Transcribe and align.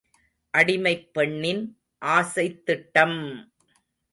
அடிமைப் 0.53 1.11
பெண்ணின் 1.13 1.61
ஆசைத் 2.01 2.65
திட்டம்! 2.65 3.19